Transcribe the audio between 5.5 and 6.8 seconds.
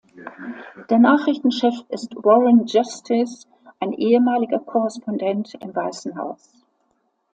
im Weißen Haus.